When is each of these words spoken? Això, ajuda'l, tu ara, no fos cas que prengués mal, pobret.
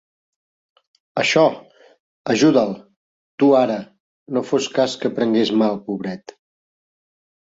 Això, 1.23 1.41
ajuda'l, 2.35 2.71
tu 3.43 3.49
ara, 3.59 3.77
no 4.37 4.43
fos 4.53 4.69
cas 4.79 4.95
que 5.03 5.13
prengués 5.19 5.51
mal, 5.63 5.77
pobret. 5.91 6.35